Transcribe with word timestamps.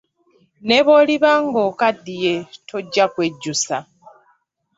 Ne 0.67 0.77
bw’oliba 0.85 1.31
ng’okaddiye 1.45 2.33
tojja 2.69 3.05
kwejjusa. 3.13 3.77